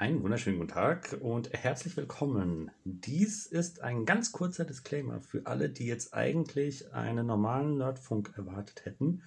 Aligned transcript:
Einen 0.00 0.22
wunderschönen 0.22 0.56
guten 0.56 0.72
Tag 0.72 1.18
und 1.20 1.52
herzlich 1.52 1.94
willkommen. 1.94 2.70
Dies 2.84 3.44
ist 3.44 3.82
ein 3.82 4.06
ganz 4.06 4.32
kurzer 4.32 4.64
Disclaimer 4.64 5.20
für 5.20 5.44
alle, 5.44 5.68
die 5.68 5.84
jetzt 5.84 6.14
eigentlich 6.14 6.94
einen 6.94 7.26
normalen 7.26 7.76
Nerdfunk 7.76 8.32
erwartet 8.34 8.86
hätten. 8.86 9.22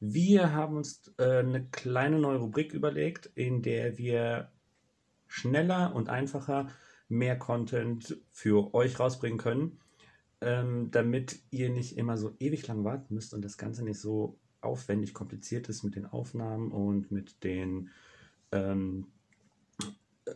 Wir 0.00 0.54
haben 0.54 0.78
uns 0.78 1.12
äh, 1.18 1.40
eine 1.40 1.66
kleine 1.66 2.18
neue 2.18 2.38
Rubrik 2.38 2.72
überlegt, 2.72 3.26
in 3.34 3.60
der 3.60 3.98
wir 3.98 4.50
schneller 5.26 5.94
und 5.94 6.08
einfacher 6.08 6.68
mehr 7.10 7.36
Content 7.38 8.16
für 8.32 8.72
euch 8.72 8.98
rausbringen 8.98 9.38
können, 9.38 9.80
ähm, 10.40 10.90
damit 10.90 11.40
ihr 11.50 11.68
nicht 11.68 11.98
immer 11.98 12.16
so 12.16 12.34
ewig 12.38 12.66
lang 12.66 12.84
warten 12.84 13.12
müsst 13.12 13.34
und 13.34 13.44
das 13.44 13.58
Ganze 13.58 13.84
nicht 13.84 14.00
so 14.00 14.38
aufwendig 14.62 15.12
kompliziert 15.12 15.68
ist 15.68 15.82
mit 15.82 15.94
den 15.94 16.06
Aufnahmen 16.06 16.72
und 16.72 17.10
mit 17.10 17.44
den 17.44 17.90
ähm, 18.50 19.08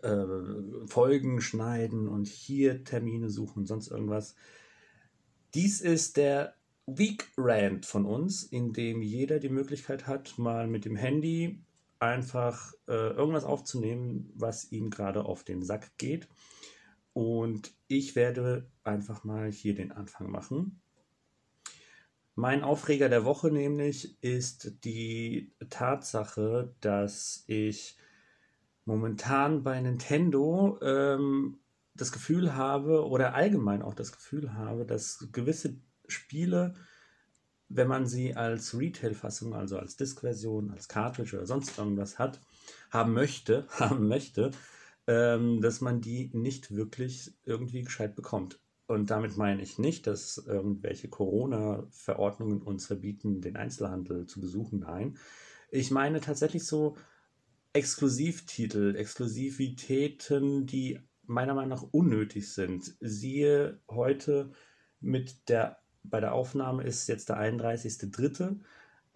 äh, 0.03 0.87
Folgen 0.87 1.41
schneiden 1.41 2.09
und 2.09 2.27
hier 2.27 2.85
Termine 2.85 3.31
suchen 3.31 3.67
sonst 3.67 3.89
irgendwas. 3.89 4.35
Dies 5.55 5.81
ist 5.81 6.17
der 6.17 6.55
Week 6.87 7.31
Rant 7.37 7.87
von 7.87 8.05
uns, 8.05 8.43
in 8.43 8.73
dem 8.73 9.01
jeder 9.03 9.39
die 9.39 9.49
Möglichkeit 9.49 10.07
hat, 10.07 10.39
mal 10.39 10.67
mit 10.67 10.85
dem 10.85 10.97
Handy 10.97 11.63
einfach 11.99 12.75
äh, 12.87 12.93
irgendwas 12.93 13.45
aufzunehmen, 13.45 14.31
was 14.35 14.71
ihm 14.71 14.91
gerade 14.91 15.25
auf 15.25 15.45
den 15.45 15.63
Sack 15.63 15.97
geht. 15.97 16.29
Und 17.13 17.73
ich 17.87 18.17
werde 18.17 18.71
einfach 18.83 19.25
mal 19.25 19.51
hier 19.51 19.75
den 19.75 19.93
Anfang 19.93 20.31
machen. 20.31 20.83
Mein 22.35 22.65
Aufreger 22.65 23.09
der 23.09 23.25
Woche 23.25 23.51
nämlich 23.53 24.21
ist 24.23 24.85
die 24.85 25.55
Tatsache, 25.71 26.75
dass 26.81 27.45
ich 27.47 27.97
momentan 28.85 29.63
bei 29.63 29.81
Nintendo 29.81 30.79
ähm, 30.83 31.59
das 31.95 32.13
Gefühl 32.13 32.55
habe 32.55 33.07
oder 33.07 33.35
allgemein 33.35 33.83
auch 33.83 33.95
das 33.95 34.13
Gefühl 34.13 34.55
habe, 34.55 34.85
dass 34.85 35.29
gewisse 35.33 35.77
Spiele, 36.09 36.75
wenn 37.69 37.89
man 37.89 38.07
sie 38.07 38.35
als 38.35 38.77
Retail-Fassung, 38.79 39.55
also 39.55 39.79
als 39.79 39.97
Disk-Version, 39.97 40.71
als 40.71 40.89
Cartridge 40.89 41.37
oder 41.37 41.47
sonst 41.47 41.79
irgendwas 41.79 42.19
hat, 42.19 42.41
haben 42.91 43.13
möchte, 43.13 43.67
haben 43.79 44.09
möchte, 44.09 44.51
ähm, 45.07 45.61
dass 45.61 45.81
man 45.81 46.01
die 46.01 46.31
nicht 46.33 46.75
wirklich 46.75 47.35
irgendwie 47.45 47.83
gescheit 47.83 48.17
bekommt. 48.17 48.59
Und 48.87 49.11
damit 49.11 49.37
meine 49.39 49.63
ich 49.63 49.79
nicht, 49.79 50.07
dass 50.07 50.37
irgendwelche 50.37 51.09
Corona-Verordnungen 51.09 52.61
uns 52.61 52.87
verbieten, 52.87 53.41
den 53.41 53.57
Einzelhandel 53.57 54.27
zu 54.27 54.41
besuchen. 54.41 54.81
Nein. 54.81 55.17
Ich 55.71 55.91
meine 55.91 56.21
tatsächlich 56.21 56.67
so, 56.67 56.97
Exklusivtitel, 57.75 58.95
Exklusivitäten, 58.97 60.65
die 60.65 61.01
meiner 61.27 61.55
Meinung 61.55 61.71
nach 61.71 61.89
unnötig 61.91 62.53
sind. 62.53 62.95
Siehe 63.01 63.81
heute 63.91 64.53
mit 65.01 65.49
der, 65.49 65.79
bei 66.05 66.21
der 66.21 66.35
Aufnahme 66.35 66.85
ist 66.85 67.09
jetzt 67.09 67.29
der 67.29 67.39
31.3. 67.39 68.61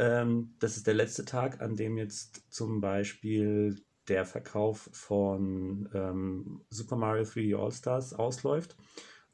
Ähm, 0.00 0.54
das 0.58 0.76
ist 0.76 0.88
der 0.88 0.94
letzte 0.94 1.24
Tag, 1.24 1.60
an 1.60 1.76
dem 1.76 1.96
jetzt 1.96 2.52
zum 2.52 2.80
Beispiel 2.80 3.80
der 4.08 4.26
Verkauf 4.26 4.90
von 4.92 5.88
ähm, 5.94 6.62
Super 6.68 6.96
Mario 6.96 7.22
3D 7.22 7.56
All-Stars 7.56 8.12
ausläuft. 8.12 8.76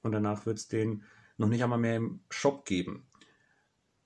Und 0.03 0.13
danach 0.13 0.45
wird 0.45 0.59
es 0.59 0.69
den 0.69 1.03
noch 1.39 1.49
nicht 1.49 1.65
einmal 1.65 1.79
mehr 1.79 1.97
im 1.97 2.21
Shop 2.29 2.67
geben. 2.67 3.07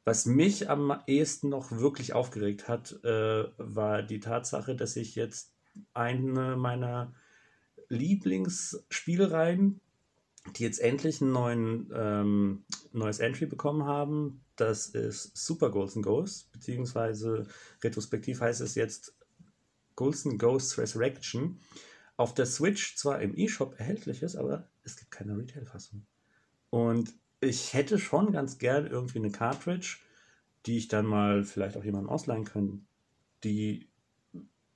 Was 0.09 0.25
mich 0.25 0.71
am 0.71 1.03
ehesten 1.07 1.51
noch 1.51 1.71
wirklich 1.71 2.15
aufgeregt 2.15 2.67
hat, 2.67 2.99
äh, 3.05 3.45
war 3.59 4.03
die 4.03 4.21
Tatsache, 4.21 4.75
dass 4.75 4.97
ich 4.97 5.15
jetzt 5.17 5.53
eine 5.93 6.57
meiner 6.57 7.13
Lieblingsspielreihen, 7.91 9.83
die 10.57 10.63
jetzt 10.63 10.81
endlich 10.81 11.21
ein 11.21 11.91
ähm, 11.95 12.65
neues 12.93 13.19
Entry 13.19 13.45
bekommen 13.45 13.85
haben, 13.85 14.41
das 14.57 14.87
ist 14.87 15.37
Super 15.37 15.71
Golden 15.71 16.01
Ghost, 16.01 16.51
beziehungsweise 16.53 17.47
retrospektiv 17.85 18.41
heißt 18.41 18.63
es 18.63 18.77
jetzt 18.77 19.15
Golden 19.95 20.39
Ghost 20.39 20.79
Resurrection, 20.79 21.61
auf 22.17 22.33
der 22.33 22.47
Switch 22.47 22.97
zwar 22.97 23.21
im 23.21 23.37
eShop 23.37 23.79
erhältlich 23.79 24.23
ist, 24.23 24.37
aber 24.37 24.71
es 24.85 24.97
gibt 24.97 25.11
keine 25.11 25.37
Retail-Fassung. 25.37 26.07
Und 26.71 27.13
ich 27.41 27.75
hätte 27.75 27.99
schon 27.99 28.33
ganz 28.33 28.59
gern 28.59 28.87
irgendwie 28.87 29.19
eine 29.19 29.31
Cartridge, 29.31 29.99
die 30.67 30.79
ich 30.79 30.89
dann 30.89 31.07
mal 31.07 31.45
vielleicht 31.45 31.77
auch 31.77 31.85
jemandem 31.85 32.11
ausleihen 32.11 32.45
kann, 32.45 32.87
die, 33.45 33.89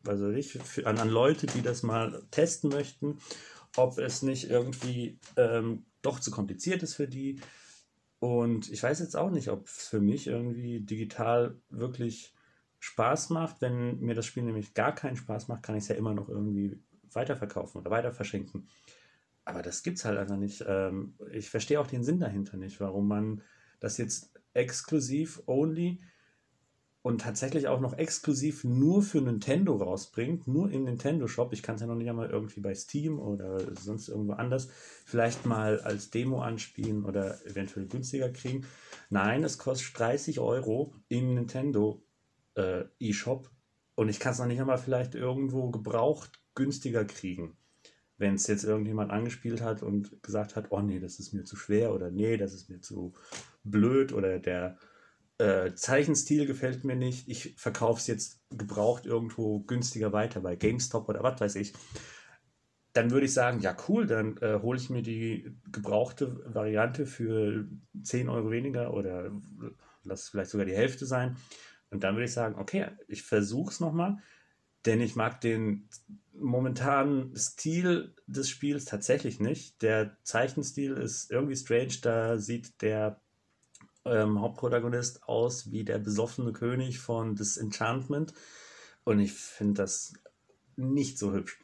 also 0.07 0.31
ich, 0.31 0.53
für, 0.53 0.87
an, 0.87 0.99
an 0.99 1.09
Leute, 1.09 1.47
die 1.47 1.63
das 1.63 1.83
mal 1.83 2.23
testen 2.31 2.71
möchten, 2.71 3.19
ob 3.77 3.99
es 3.99 4.23
nicht 4.23 4.51
irgendwie 4.51 5.19
ähm, 5.37 5.85
doch 6.03 6.21
zu 6.21 6.31
kompliziert 6.31 6.83
ist 6.83 6.95
für 6.95 7.09
die. 7.09 7.41
Und 8.21 8.71
ich 8.71 8.83
weiß 8.83 9.01
jetzt 9.01 9.17
auch 9.17 9.31
nicht, 9.31 9.49
ob 9.49 9.67
es 9.67 9.89
für 9.89 10.01
mich 10.01 10.29
irgendwie 10.29 10.81
digital 10.81 11.57
wirklich 11.71 12.33
Spaß 12.79 13.31
macht. 13.31 13.61
Wenn 13.61 13.99
mir 14.01 14.15
das 14.15 14.27
Spiel 14.27 14.45
nämlich 14.45 14.75
gar 14.75 14.95
keinen 14.95 15.17
Spaß 15.17 15.49
macht, 15.49 15.63
kann 15.63 15.77
ich 15.77 15.83
es 15.83 15.89
ja 15.89 15.97
immer 15.97 16.15
noch 16.15 16.29
irgendwie 16.29 16.81
weiterverkaufen 17.13 17.81
oder 17.81 17.91
weiter 17.91 18.13
verschenken. 18.13 18.69
Aber 19.45 19.63
das 19.63 19.83
gibt 19.83 19.99
es 19.99 20.05
halt 20.05 20.19
einfach 20.19 20.37
nicht. 20.37 20.65
Ähm, 20.67 21.15
ich 21.33 21.51
verstehe 21.51 21.81
auch 21.81 21.87
den 21.87 22.05
Sinn 22.05 22.21
dahinter 22.21 22.57
nicht, 22.57 22.81
warum 22.81 23.09
man 23.09 23.43
das 23.81 23.99
jetzt 23.99 24.33
exklusiv 24.55 25.43
only 25.47 25.99
und 27.03 27.21
tatsächlich 27.21 27.67
auch 27.67 27.81
noch 27.81 27.99
exklusiv 27.99 28.63
nur 28.63 29.03
für 29.03 29.21
Nintendo 29.21 29.75
rausbringt, 29.75 30.47
nur 30.47 30.71
im 30.71 30.85
Nintendo 30.85 31.27
Shop. 31.27 31.53
Ich 31.53 31.63
kann 31.63 31.75
es 31.75 31.81
ja 31.81 31.89
noch 31.89 31.97
nicht 31.97 32.09
einmal 32.09 32.31
irgendwie 32.31 32.61
bei 32.61 32.75
Steam 32.77 33.19
oder 33.19 33.75
sonst 33.75 34.09
irgendwo 34.09 34.35
anders 34.35 34.69
vielleicht 35.05 35.45
mal 35.45 35.81
als 35.81 36.11
Demo 36.11 36.41
anspielen 36.43 37.05
oder 37.05 37.45
eventuell 37.45 37.87
günstiger 37.87 38.31
kriegen. 38.31 38.65
Nein, 39.11 39.43
es 39.43 39.59
kostet 39.59 39.99
30 39.99 40.39
Euro 40.39 40.95
im 41.09 41.35
Nintendo 41.35 42.05
äh, 42.55 42.85
eShop 43.01 43.51
und 43.97 44.09
ich 44.09 44.21
kann 44.21 44.33
es 44.33 44.39
noch 44.39 44.47
nicht 44.47 44.61
einmal 44.61 44.79
vielleicht 44.79 45.17
irgendwo 45.17 45.71
gebraucht 45.71 46.41
günstiger 46.55 47.05
kriegen 47.05 47.57
wenn 48.23 48.37
es 48.37 48.47
jetzt 48.47 48.65
irgendjemand 48.65 49.11
angespielt 49.11 49.61
hat 49.61 49.83
und 49.83 50.23
gesagt 50.23 50.57
hat, 50.57 50.69
oh 50.71 50.81
nee, 50.81 51.01
das 51.01 51.19
ist 51.19 51.35
mir 51.35 51.45
zu 51.45 51.57
schwer 51.57 51.93
oder 51.93 52.11
nee, 52.11 52.39
das 52.39 52.55
ist 52.55 52.71
mir 52.71 52.81
zu 52.81 53.13
blöd 53.65 54.15
oder 54.15 54.39
der 54.39 54.79
äh, 55.39 55.75
Zeichenstil 55.75 56.47
gefällt 56.47 56.85
mir 56.85 56.97
nicht, 56.97 57.29
ich 57.29 57.55
verkaufe 57.59 58.01
es 58.01 58.07
jetzt 58.07 58.41
gebraucht 58.51 59.05
irgendwo 59.05 59.61
günstiger 59.61 60.13
weiter 60.13 60.41
bei 60.41 60.57
GameStop 60.57 61.09
oder 61.09 61.23
was 61.23 61.41
weiß 61.41 61.57
ich, 61.57 61.75
dann 62.93 63.11
würde 63.11 63.27
ich 63.27 63.35
sagen, 63.35 63.61
ja 63.61 63.77
cool, 63.89 64.07
dann 64.07 64.37
äh, 64.39 64.61
hole 64.63 64.79
ich 64.79 64.89
mir 64.89 65.03
die 65.03 65.53
gebrauchte 65.73 66.45
Variante 66.55 67.07
für 67.07 67.67
10 68.03 68.29
Euro 68.29 68.51
weniger 68.51 68.95
oder 68.95 69.33
lass 70.05 70.23
es 70.23 70.29
vielleicht 70.29 70.51
sogar 70.51 70.67
die 70.67 70.77
Hälfte 70.77 71.07
sein. 71.07 71.37
Und 71.91 72.05
dann 72.05 72.15
würde 72.15 72.27
ich 72.27 72.33
sagen, 72.33 72.55
okay, 72.59 72.87
ich 73.09 73.23
versuche 73.23 73.73
es 73.73 73.81
nochmal, 73.81 74.19
denn 74.87 75.01
ich 75.01 75.17
mag 75.17 75.41
den 75.41 75.89
momentanen 76.35 77.37
Stil 77.37 78.15
des 78.27 78.49
Spiels 78.49 78.85
tatsächlich 78.85 79.41
nicht. 79.41 79.83
Der 79.83 80.17
Zeichenstil 80.25 80.93
ist 80.93 81.31
irgendwie 81.31 81.57
strange, 81.57 81.95
da 82.03 82.39
sieht 82.39 82.83
der 82.83 83.21
ähm, 84.05 84.41
Hauptprotagonist 84.41 85.25
aus 85.25 85.71
wie 85.71 85.85
der 85.85 85.99
besoffene 85.99 86.53
König 86.53 86.99
von 86.99 87.37
Disenchantment. 87.37 88.35
Und 89.05 89.21
ich 89.21 89.33
finde 89.33 89.83
das 89.83 90.15
nicht 90.77 91.19
so 91.19 91.33
hübsch. 91.33 91.59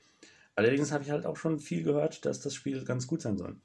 Allerdings 0.55 0.93
habe 0.93 1.05
ich 1.05 1.11
halt 1.11 1.25
auch 1.25 1.37
schon 1.37 1.61
viel 1.61 1.83
gehört, 1.83 2.25
dass 2.25 2.41
das 2.41 2.55
Spiel 2.55 2.85
ganz 2.85 3.07
gut 3.07 3.23
sein 3.23 3.39
soll. 3.39 3.57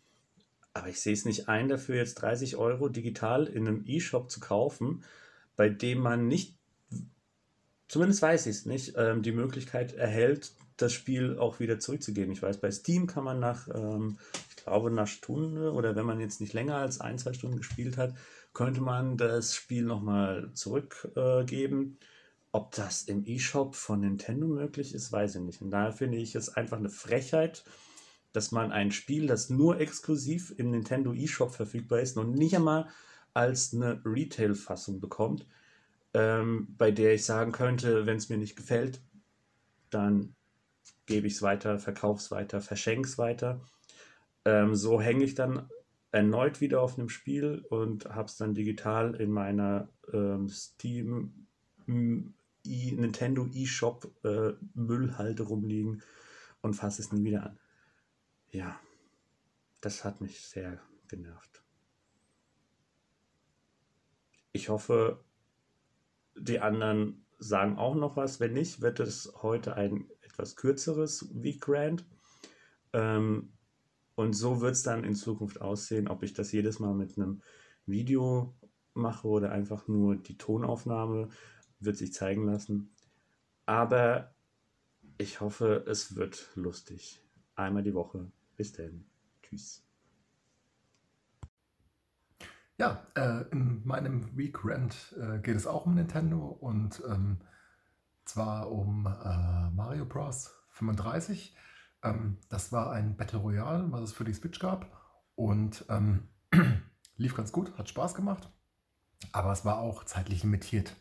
Aber 0.74 0.90
ich 0.90 1.02
sehe 1.02 1.14
es 1.14 1.25
nicht 1.25 1.50
ein, 1.50 1.68
dafür 1.68 1.96
jetzt 1.96 2.16
30 2.16 2.55
Euro 2.55 2.90
digital 2.90 3.47
in 3.47 3.67
einem 3.67 3.84
E-Shop 3.85 4.29
zu 4.29 4.40
kaufen, 4.40 5.03
bei 5.55 5.70
dem 5.70 6.00
man 6.00 6.28
nicht, 6.28 6.58
zumindest 7.88 8.22
weiß 8.22 8.46
ich 8.47 8.56
es 8.58 8.66
nicht, 8.66 8.94
ähm, 8.97 9.22
die 9.22 9.32
Möglichkeit 9.32 9.94
erhält, 9.94 10.53
das 10.78 10.94
Spiel 10.94 11.38
auch 11.38 11.59
wieder 11.59 11.80
zurückzugeben. 11.80 12.34
Ich 12.34 12.41
weiß, 12.41 12.59
bei 12.59 12.72
Steam 12.72 13.08
kann 13.08 13.24
man 13.24 13.40
nach, 13.40 13.68
ähm, 13.74 14.18
ich 14.50 14.56
glaube, 14.64 14.90
einer 14.90 15.08
Stunde 15.08 15.72
oder 15.74 15.96
wenn 15.96 16.06
man 16.06 16.20
jetzt 16.20 16.41
nicht 16.41 16.53
länger 16.53 16.78
als 16.78 17.00
ein, 17.00 17.18
zwei 17.18 17.34
Stunden 17.34 17.58
gespielt 17.58 17.97
hat, 17.97 18.16
könnte 18.53 18.82
man 18.82 19.18
das 19.18 19.56
Spiel 19.56 19.84
nochmal 19.84 20.52
zurückgeben. 20.53 21.97
Äh, 22.02 22.06
Ob 22.52 22.72
das 22.76 23.03
im 23.03 23.26
eShop 23.26 23.76
von 23.76 24.02
Nintendo 24.02 24.47
möglich 24.47 24.94
ist, 24.94 25.12
weiß 25.12 25.36
ich 25.36 25.41
nicht. 25.41 25.62
Und 25.62 25.72
daher 25.72 25.91
finde 25.91 26.18
ich 26.18 26.36
es 26.36 26.50
einfach 26.50 26.78
eine 26.78 26.90
Frechheit, 26.90 27.64
dass 28.32 28.52
man 28.52 28.72
ein 28.72 28.91
Spiel, 28.91 29.28
das 29.28 29.50
nur 29.50 29.79
exklusiv 29.79 30.53
im 30.58 30.72
Nintendo 30.72 31.14
eShop 31.14 31.53
verfügbar 31.53 32.00
ist 32.00 32.18
und 32.18 32.34
nicht 32.34 32.56
einmal 32.56 32.88
als 33.34 33.74
eine 33.74 34.02
Retail-Fassung 34.06 35.00
bekommt, 35.00 35.47
ähm, 36.14 36.68
bei 36.78 36.92
der 36.92 37.14
ich 37.14 37.26
sagen 37.26 37.52
könnte, 37.52 38.06
wenn 38.06 38.18
es 38.18 38.30
mir 38.30 38.38
nicht 38.38 38.56
gefällt, 38.56 39.02
dann 39.90 40.36
gebe 41.06 41.28
ich 41.28 41.34
es 41.34 41.42
weiter, 41.42 41.80
verkaufe 41.80 42.20
es 42.20 42.32
weiter, 42.32 42.62
verschenke 42.62 43.08
es 43.08 43.18
weiter. 43.18 43.62
Ähm, 44.46 44.76
so 44.76 45.02
hänge 45.02 45.24
ich 45.24 45.36
dann 45.36 45.70
erneut 46.12 46.62
wieder 46.62 46.82
auf 46.82 46.98
einem 46.98 47.10
Spiel 47.10 47.66
und 47.70 48.06
habe 48.06 48.28
es 48.28 48.38
dann 48.38 48.54
digital 48.54 49.16
in 49.16 49.32
meiner 49.32 49.90
ähm, 50.14 50.48
Steam 50.50 51.48
e 51.88 52.92
Nintendo 52.92 53.48
eShop 53.54 54.14
äh, 54.24 54.54
Müllhalde 54.74 55.44
rumliegen 55.44 56.02
und 56.62 56.76
fasse 56.76 57.02
es 57.02 57.12
nie 57.12 57.24
wieder 57.24 57.44
an. 57.44 57.60
Ja, 58.52 58.80
das 59.82 60.06
hat 60.06 60.22
mich 60.22 60.40
sehr 60.42 60.80
genervt. 61.08 61.64
Ich 64.52 64.70
hoffe, 64.70 65.24
die 66.43 66.59
anderen 66.59 67.25
sagen 67.40 67.78
auch 67.78 67.95
noch 67.95 68.16
was. 68.16 68.40
Wenn 68.40 68.53
nicht, 68.53 68.81
wird 68.81 68.99
es 68.99 69.34
heute 69.41 69.75
ein 69.75 70.09
etwas 70.22 70.55
kürzeres 70.55 71.29
Week 71.34 71.63
Rant. 71.67 72.05
Ähm, 72.93 73.53
und 74.16 74.34
so 74.34 74.61
wird 74.61 74.73
es 74.73 74.84
dann 74.84 75.03
in 75.03 75.16
Zukunft 75.16 75.61
aussehen, 75.61 76.07
ob 76.07 76.23
ich 76.23 76.34
das 76.34 76.51
jedes 76.51 76.79
Mal 76.79 76.93
mit 76.93 77.17
einem 77.17 77.41
Video 77.85 78.53
mache 78.93 79.28
oder 79.28 79.51
einfach 79.51 79.87
nur 79.87 80.16
die 80.16 80.37
Tonaufnahme, 80.37 81.29
wird 81.79 81.97
sich 81.97 82.13
zeigen 82.13 82.45
lassen. 82.45 82.93
Aber 83.66 84.35
ich 85.17 85.41
hoffe, 85.41 85.84
es 85.87 86.16
wird 86.16 86.51
lustig. 86.55 87.22
Einmal 87.55 87.84
die 87.84 87.93
Woche. 87.93 88.31
Bis 88.55 88.72
dann. 88.73 89.05
Tschüss. 89.41 89.84
Ja, 92.78 93.05
äh, 93.16 93.43
in 93.52 93.85
meinem 93.85 94.35
Week 94.35 94.58
Rant 94.64 95.16
äh, 95.20 95.40
geht 95.40 95.55
es 95.55 95.67
auch 95.67 95.85
um 95.85 95.93
Nintendo 95.93 96.40
und 96.40 97.03
ähm, 97.08 97.40
zwar 98.25 98.72
um 98.72 99.05
äh, 99.05 99.70
Mario 99.72 100.05
Bros. 100.05 100.52
35. 100.72 101.55
Ähm, 102.03 102.40
das 102.49 102.72
war 102.72 102.91
ein 102.91 103.16
Battle 103.16 103.40
Royale, 103.40 103.91
was 103.91 104.02
es 104.02 104.14
für 104.14 104.23
die 104.23 104.34
Switch 104.34 104.59
gab 104.59 104.87
und 105.35 105.85
ähm, 105.90 106.29
lief 107.17 107.35
ganz 107.35 107.52
gut, 107.52 107.78
hat 107.78 107.90
Spaß 107.90 108.16
gemacht, 108.16 108.52
aber 109.31 109.52
es 109.52 109.66
war 109.66 109.78
auch 109.78 110.03
zeitlich 110.03 110.43
limitiert. 110.43 110.96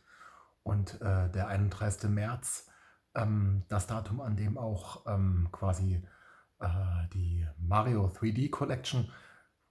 Und 0.63 1.01
äh, 1.01 1.29
der 1.31 1.49
31. 1.49 2.09
März, 2.11 2.69
ähm, 3.15 3.65
das 3.69 3.89
Datum, 3.89 4.21
an 4.21 4.37
dem 4.37 4.59
auch 4.59 5.07
ähm, 5.07 5.49
quasi 5.51 6.07
äh, 6.61 7.09
die 7.13 7.47
Mario 7.59 8.07
3D 8.07 8.51
Collection 8.51 9.11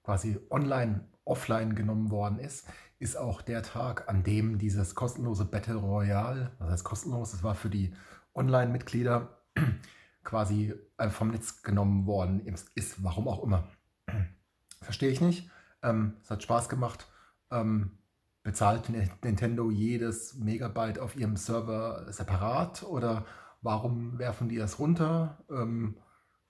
quasi 0.04 0.40
online, 0.50 1.08
offline 1.26 1.76
genommen 1.76 2.10
worden 2.12 2.40
ist, 2.40 2.68
ist 3.00 3.18
auch 3.18 3.42
der 3.42 3.64
Tag, 3.64 4.10
an 4.10 4.24
dem 4.24 4.58
dieses 4.58 4.96
kostenlose 4.96 5.46
Battle 5.46 5.76
Royale, 5.76 6.52
das 6.60 6.70
heißt 6.70 6.84
kostenlos, 6.84 7.34
es 7.34 7.44
war 7.44 7.56
für 7.56 7.70
die 7.70 7.94
Online-Mitglieder 8.36 9.38
quasi 10.24 10.74
äh, 10.98 11.10
vom 11.10 11.32
Netz 11.32 11.64
genommen 11.64 12.06
worden 12.06 12.46
ist, 12.76 13.04
warum 13.04 13.28
auch 13.28 13.44
immer. 13.44 13.68
Verstehe 14.82 15.10
ich 15.10 15.22
nicht. 15.22 15.50
Ähm, 15.82 16.14
es 16.22 16.30
hat 16.30 16.44
Spaß 16.44 16.70
gemacht. 16.70 17.08
Ähm, 17.50 17.98
bezahlt 18.44 18.90
Nintendo 18.90 19.70
jedes 19.70 20.36
Megabyte 20.36 21.00
auf 21.00 21.16
ihrem 21.16 21.38
Server 21.38 22.12
separat 22.12 22.84
oder 22.84 23.26
warum 23.62 24.18
werfen 24.18 24.50
die 24.50 24.58
das 24.58 24.80
runter? 24.80 25.44
Ähm, 25.50 25.98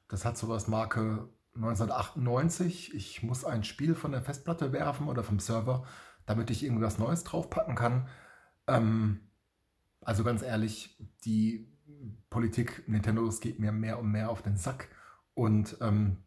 das 0.07 0.25
hat 0.25 0.37
sowas 0.37 0.67
Marke 0.67 1.29
1998. 1.55 2.93
Ich 2.93 3.23
muss 3.23 3.45
ein 3.45 3.63
Spiel 3.63 3.95
von 3.95 4.11
der 4.11 4.21
Festplatte 4.21 4.71
werfen 4.71 5.07
oder 5.07 5.23
vom 5.23 5.39
Server, 5.39 5.85
damit 6.25 6.49
ich 6.49 6.63
irgendwas 6.63 6.97
Neues 6.97 7.23
draufpacken 7.23 7.75
kann. 7.75 8.07
Ähm, 8.67 9.19
also 10.01 10.23
ganz 10.23 10.41
ehrlich, 10.41 10.97
die 11.25 11.67
Politik 12.29 12.87
Nintendos 12.87 13.39
geht 13.41 13.59
mir 13.59 13.71
mehr 13.71 13.99
und 13.99 14.11
mehr 14.11 14.29
auf 14.29 14.41
den 14.41 14.57
Sack. 14.57 14.87
Und 15.33 15.77
ähm, 15.81 16.17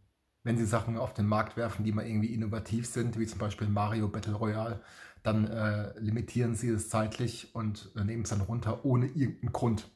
wenn 0.43 0.59
sie 0.59 0.67
Sachen 0.67 0.99
auf 0.99 1.15
den 1.15 1.27
Markt 1.27 1.56
werfen, 1.56 1.85
die 1.85 1.93
mal 1.93 2.06
irgendwie 2.06 2.35
innovativ 2.35 2.87
sind, 2.87 3.19
wie 3.19 3.27
zum 3.27 3.38
Beispiel 3.38 3.69
Mario 3.69 4.09
Battle 4.09 4.35
Royale, 4.35 4.81
dann 5.23 5.47
äh, 5.47 5.99
limitieren 5.99 6.55
sie 6.55 6.69
es 6.69 6.91
zeitlich 6.91 7.55
und 7.55 7.91
äh, 7.97 8.05
nehmen 8.05 8.25
es 8.25 8.31
dann 8.31 8.43
runter 8.43 8.85
ohne 8.85 9.06
irgendeinen 9.06 9.53
Grund. 9.53 9.91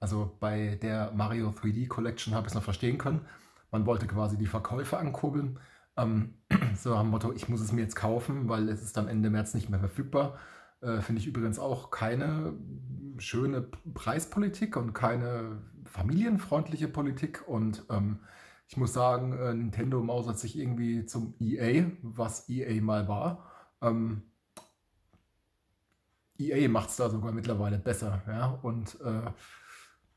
Also 0.00 0.36
bei 0.40 0.76
der 0.76 1.12
Mario 1.12 1.50
3D 1.50 1.86
Collection 1.88 2.34
habe 2.34 2.46
ich 2.46 2.52
es 2.52 2.54
noch 2.54 2.62
verstehen 2.62 2.98
können. 2.98 3.26
Man 3.74 3.86
wollte 3.86 4.06
quasi 4.06 4.38
die 4.38 4.46
Verkäufe 4.46 4.98
ankurbeln. 4.98 5.58
Ähm, 5.96 6.34
so 6.76 6.94
am 6.94 7.10
Motto, 7.10 7.32
ich 7.32 7.48
muss 7.48 7.60
es 7.60 7.72
mir 7.72 7.80
jetzt 7.80 7.96
kaufen, 7.96 8.48
weil 8.48 8.68
es 8.68 8.80
ist 8.84 8.96
dann 8.96 9.08
Ende 9.08 9.30
März 9.30 9.52
nicht 9.52 9.68
mehr 9.68 9.80
verfügbar. 9.80 10.38
Äh, 10.80 11.00
Finde 11.00 11.20
ich 11.20 11.26
übrigens 11.26 11.58
auch 11.58 11.90
keine 11.90 12.54
schöne 13.18 13.62
Preispolitik 13.92 14.76
und 14.76 14.92
keine 14.92 15.60
familienfreundliche 15.86 16.86
Politik. 16.86 17.48
Und 17.48 17.84
ähm, 17.90 18.20
ich 18.68 18.76
muss 18.76 18.92
sagen, 18.92 19.36
äh, 19.36 19.52
Nintendo 19.52 20.00
mausert 20.00 20.38
sich 20.38 20.56
irgendwie 20.56 21.04
zum 21.04 21.34
EA, 21.40 21.90
was 22.00 22.48
EA 22.48 22.80
mal 22.80 23.08
war. 23.08 23.50
Ähm, 23.82 24.22
EA 26.38 26.68
macht 26.68 26.90
es 26.90 26.96
da 26.96 27.10
sogar 27.10 27.32
mittlerweile 27.32 27.80
besser. 27.80 28.22
Ja? 28.28 28.56
Und 28.62 29.00
äh, 29.00 29.32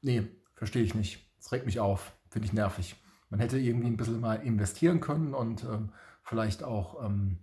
nee, 0.03 0.27
verstehe 0.53 0.83
ich 0.83 0.93
nicht. 0.93 1.27
Es 1.39 1.51
regt 1.51 1.65
mich 1.65 1.79
auf. 1.79 2.13
Finde 2.29 2.45
ich 2.45 2.53
nervig. 2.53 2.95
Man 3.29 3.39
hätte 3.39 3.57
irgendwie 3.57 3.87
ein 3.87 3.97
bisschen 3.97 4.19
mal 4.19 4.35
investieren 4.35 4.99
können 4.99 5.33
und 5.33 5.63
ähm, 5.63 5.89
vielleicht 6.23 6.63
auch 6.63 7.05
ähm, 7.05 7.37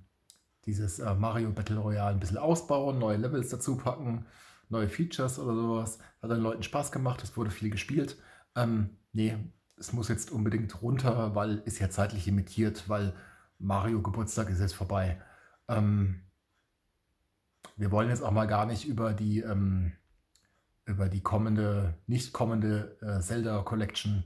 dieses 0.65 0.99
äh, 0.99 1.15
Mario 1.15 1.51
Battle 1.51 1.79
Royale 1.79 2.15
ein 2.15 2.21
bisschen 2.21 2.39
ausbauen, 2.39 2.99
neue 2.99 3.19
Levels 3.19 3.51
dazu 3.51 3.77
packen, 3.77 4.27
neue 4.69 4.89
Features 4.89 5.39
oder 5.39 5.55
sowas. 5.55 5.99
Hat 6.23 6.31
den 6.31 6.41
Leuten 6.41 6.63
Spaß 6.63 6.91
gemacht, 6.93 7.23
es 7.23 7.37
wurde 7.37 7.51
viel 7.51 7.71
gespielt. 7.71 8.17
Ähm, 8.57 8.91
nee, 9.13 9.37
es 9.77 9.93
muss 9.93 10.09
jetzt 10.09 10.31
unbedingt 10.31 10.81
runter, 10.83 11.35
weil 11.35 11.59
ist 11.65 11.79
ja 11.79 11.91
zeitlich 11.91 12.27
limitiert, 12.27 12.89
weil 12.89 13.15
Mario 13.59 14.01
Geburtstag 14.03 14.51
ist 14.51 14.61
jetzt 14.61 14.75
vorbei. 14.75 15.21
Ähm, 15.69 16.21
wir 17.77 17.91
wollen 17.91 18.09
jetzt 18.09 18.23
auch 18.23 18.31
mal 18.31 18.47
gar 18.47 18.67
nicht 18.67 18.87
über 18.87 19.13
die, 19.13 19.41
ähm, 19.41 19.93
über 20.85 21.09
die 21.09 21.23
kommende, 21.23 21.95
nicht 22.07 22.33
kommende 22.33 22.97
äh, 23.01 23.21
Zelda 23.21 23.63
Collection 23.63 24.25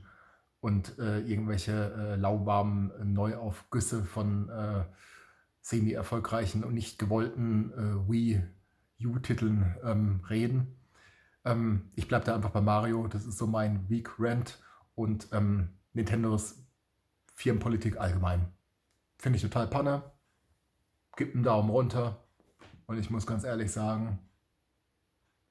und 0.61 0.97
äh, 0.99 1.19
irgendwelche 1.19 1.93
äh, 1.93 2.15
lauwarmen 2.15 3.13
Neuaufgüsse 3.13 4.03
von 4.03 4.49
äh, 4.49 4.83
semi-erfolgreichen 5.61 6.63
und 6.63 6.73
nicht 6.73 6.99
gewollten 6.99 7.71
äh, 7.73 8.09
Wii 8.09 8.43
U-Titeln 9.05 9.75
ähm, 9.83 10.21
reden. 10.29 10.75
Ähm, 11.45 11.89
ich 11.95 12.07
bleibe 12.07 12.25
da 12.25 12.35
einfach 12.35 12.49
bei 12.49 12.61
Mario. 12.61 13.07
Das 13.07 13.25
ist 13.25 13.37
so 13.37 13.47
mein 13.47 13.89
Weak 13.89 14.19
Rant 14.19 14.59
und 14.95 15.29
ähm, 15.31 15.69
Nintendos 15.93 16.65
Firmenpolitik 17.35 17.97
allgemein. 17.97 18.51
Finde 19.17 19.37
ich 19.37 19.43
total 19.43 19.67
Panne. 19.67 20.03
Gibt 21.15 21.35
einen 21.35 21.43
Daumen 21.43 21.69
runter. 21.69 22.23
Und 22.85 22.97
ich 22.97 23.09
muss 23.09 23.25
ganz 23.25 23.43
ehrlich 23.43 23.71
sagen, 23.71 24.19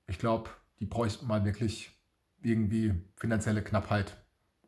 ich 0.07 0.19
glaube, 0.19 0.51
die 0.81 0.87
bräuchten 0.87 1.27
mal 1.27 1.45
wirklich 1.45 1.99
irgendwie 2.43 2.95
finanzielle 3.17 3.63
Knappheit. 3.63 4.17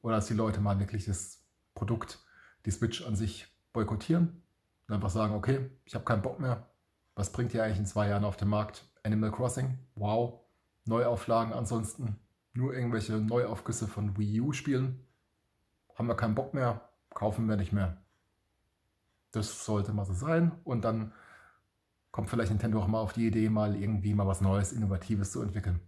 Oder 0.03 0.17
dass 0.17 0.27
die 0.27 0.35
Leute 0.35 0.61
mal 0.61 0.79
wirklich 0.79 1.05
das 1.05 1.45
Produkt, 1.75 2.19
die 2.65 2.71
Switch 2.71 3.07
an 3.07 3.17
sich 3.17 3.47
boykottieren. 3.73 4.43
Und 4.89 4.95
einfach 4.95 5.11
sagen, 5.11 5.35
okay, 5.35 5.71
ich 5.85 5.95
habe 5.95 6.05
keinen 6.05 6.23
Bock 6.23 6.41
mehr. 6.41 6.69
Was 7.15 7.33
bringt 7.33 7.55
ihr 7.55 7.63
eigentlich 7.63 7.79
in 7.79 7.87
zwei 7.87 8.09
Jahren 8.09 8.25
auf 8.25 8.37
den 8.37 8.49
Markt? 8.49 8.85
Animal 9.05 9.31
Crossing? 9.31 9.79
Wow. 9.95 10.41
Neuauflagen 10.85 11.53
ansonsten. 11.53 12.19
Nur 12.53 12.75
irgendwelche 12.75 13.13
Neuaufgüsse 13.13 13.87
von 13.87 14.17
Wii 14.19 14.41
U 14.41 14.53
spielen. 14.53 15.07
Haben 15.95 16.09
wir 16.09 16.17
keinen 16.17 16.35
Bock 16.35 16.55
mehr. 16.55 16.89
Kaufen 17.11 17.49
wir 17.49 17.57
nicht 17.57 17.73
mehr. 17.73 18.03
Das 19.33 19.65
sollte 19.65 19.93
mal 19.93 20.05
so 20.05 20.15
sein. 20.15 20.53
Und 20.65 20.85
dann 20.85 21.13
kommt 22.11 22.29
vielleicht 22.29 22.51
Nintendo 22.51 22.81
auch 22.81 22.89
mal 22.89 23.01
auf 23.01 23.13
die 23.13 23.27
Idee, 23.27 23.49
mal 23.49 23.77
irgendwie 23.77 24.15
mal 24.15 24.27
was 24.27 24.41
Neues, 24.41 24.73
Innovatives 24.73 25.33
zu 25.33 25.43
entwickeln. 25.43 25.81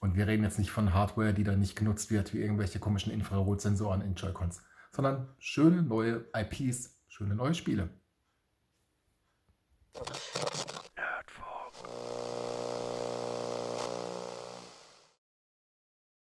Und 0.00 0.14
wir 0.14 0.26
reden 0.26 0.44
jetzt 0.44 0.58
nicht 0.58 0.70
von 0.70 0.94
Hardware, 0.94 1.34
die 1.34 1.44
dann 1.44 1.58
nicht 1.58 1.76
genutzt 1.76 2.10
wird, 2.10 2.32
wie 2.32 2.40
irgendwelche 2.40 2.78
komischen 2.78 3.12
Infrarotsensoren 3.12 4.00
in 4.00 4.14
Joy-Cons, 4.14 4.62
sondern 4.92 5.28
schöne 5.38 5.82
neue 5.82 6.24
IPs, 6.34 6.96
schöne 7.08 7.34
neue 7.34 7.54
Spiele. 7.54 7.90